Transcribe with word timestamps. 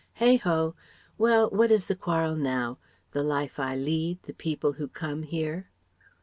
Heigh 0.15 0.37
ho! 0.37 0.73
Well: 1.19 1.51
what 1.51 1.69
is 1.69 1.85
the 1.85 1.95
quarrel 1.95 2.35
now? 2.35 2.79
The 3.11 3.21
life 3.21 3.59
I 3.59 3.75
lead, 3.75 4.23
the 4.23 4.33
people 4.33 4.71
who 4.73 4.87
come 4.87 5.21
here?" 5.21 5.69